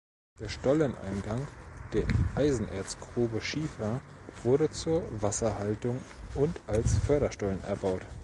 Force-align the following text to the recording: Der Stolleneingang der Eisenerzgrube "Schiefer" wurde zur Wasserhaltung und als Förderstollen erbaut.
Der 0.39 0.49
Stolleneingang 0.49 1.47
der 1.93 2.05
Eisenerzgrube 2.33 3.39
"Schiefer" 3.39 4.01
wurde 4.41 4.71
zur 4.71 5.03
Wasserhaltung 5.21 6.01
und 6.33 6.59
als 6.65 6.95
Förderstollen 7.05 7.63
erbaut. 7.65 8.01